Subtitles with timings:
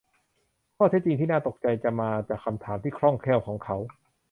[0.75, 3.77] ข้อเท็จจริงที่น่าตกใจจะมาจากคำถามที่คล่องแคล่วของเขา